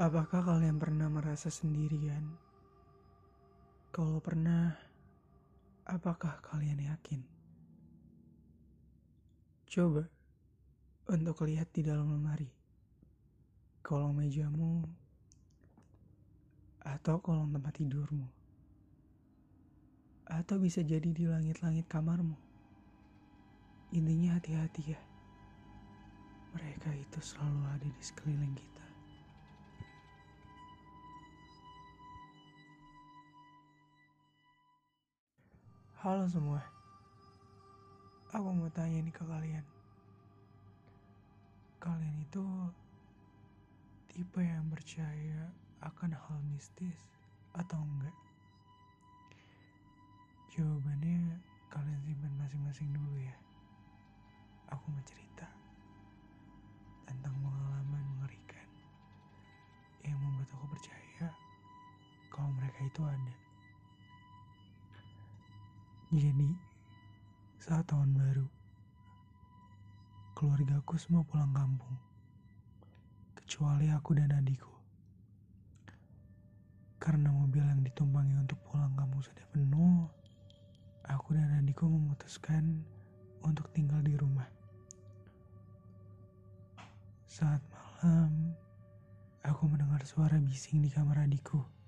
[0.00, 2.24] Apakah kalian pernah merasa sendirian?
[3.92, 4.72] Kalau pernah,
[5.84, 7.20] apakah kalian yakin?
[9.68, 10.08] Coba
[11.04, 12.48] untuk lihat di dalam lemari,
[13.84, 14.88] kolong mejamu,
[16.80, 18.24] atau kolong tempat tidurmu,
[20.32, 22.40] atau bisa jadi di langit-langit kamarmu.
[23.92, 25.00] Intinya hati-hati ya,
[26.56, 28.89] mereka itu selalu ada di sekeliling kita.
[36.00, 36.64] Halo semua,
[38.32, 39.60] aku mau tanya nih ke kalian.
[41.76, 42.40] Kalian itu
[44.08, 45.52] tipe yang percaya
[45.84, 47.04] akan hal mistis
[47.52, 48.16] atau enggak?
[50.56, 51.36] Jawabannya
[51.68, 53.36] kalian simpan masing-masing dulu ya.
[54.72, 55.52] Aku mau cerita
[57.04, 58.68] tentang pengalaman mengerikan
[60.08, 61.28] yang membuat aku percaya
[62.32, 63.49] kalau mereka itu ada.
[66.10, 66.50] Jadi,
[67.62, 68.42] saat tahun baru,
[70.34, 71.94] keluargaku semua pulang kampung,
[73.38, 74.74] kecuali aku dan adikku.
[76.98, 80.10] Karena mobil yang ditumpangi untuk pulang kampung sudah penuh,
[81.06, 82.82] aku dan adikku memutuskan
[83.46, 84.50] untuk tinggal di rumah.
[87.30, 88.50] Saat malam,
[89.46, 91.79] aku mendengar suara bising di kamar adikku.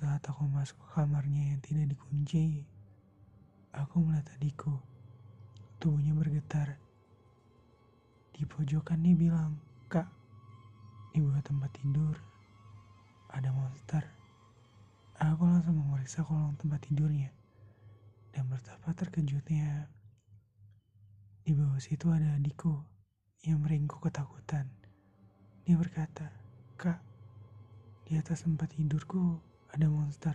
[0.00, 2.64] Saat aku masuk ke kamarnya yang tidak dikunci,
[3.76, 4.80] aku melihat adikku.
[5.76, 6.80] Tubuhnya bergetar.
[8.32, 9.60] Di pojokan dia bilang,
[9.92, 10.08] Kak,
[11.12, 12.16] di bawah tempat tidur
[13.28, 14.00] ada monster.
[15.20, 17.28] Aku langsung memeriksa kolong tempat tidurnya.
[18.32, 19.84] Dan betapa terkejutnya,
[21.44, 22.72] di bawah situ ada adikku
[23.44, 24.64] yang meringkuk ketakutan.
[25.68, 26.32] Dia berkata,
[26.80, 27.04] Kak,
[28.08, 30.34] di atas tempat tidurku ada monster.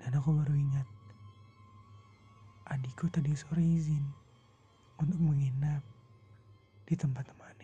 [0.00, 0.88] Dan aku baru ingat,
[2.72, 4.04] adikku tadi sore izin
[4.96, 5.84] untuk menginap
[6.88, 7.59] di tempat teman.